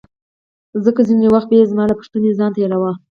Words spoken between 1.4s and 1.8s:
به یې